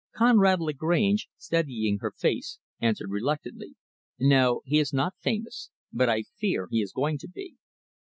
Conrad 0.17 0.59
Lagrange, 0.59 1.29
studying 1.37 1.99
her 1.99 2.09
face, 2.17 2.57
answered 2.79 3.11
reluctantly, 3.11 3.75
"No, 4.17 4.63
he 4.65 4.79
is 4.79 4.91
not 4.91 5.13
famous; 5.21 5.69
but 5.93 6.09
I 6.09 6.23
fear 6.23 6.67
he 6.71 6.81
is 6.81 6.91
going 6.91 7.19
to 7.19 7.27
be." 7.29 7.53